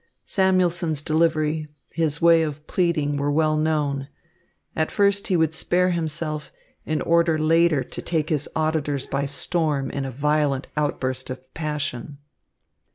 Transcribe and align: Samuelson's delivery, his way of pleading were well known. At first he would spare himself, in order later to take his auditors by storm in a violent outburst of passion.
Samuelson's 0.25 1.03
delivery, 1.03 1.67
his 1.91 2.19
way 2.19 2.41
of 2.41 2.65
pleading 2.65 3.17
were 3.17 3.29
well 3.31 3.55
known. 3.55 4.07
At 4.75 4.89
first 4.89 5.27
he 5.27 5.37
would 5.37 5.53
spare 5.53 5.91
himself, 5.91 6.51
in 6.87 7.01
order 7.03 7.37
later 7.37 7.83
to 7.83 8.01
take 8.01 8.29
his 8.29 8.49
auditors 8.55 9.05
by 9.05 9.27
storm 9.27 9.91
in 9.91 10.03
a 10.03 10.09
violent 10.09 10.69
outburst 10.75 11.29
of 11.29 11.53
passion. 11.53 12.17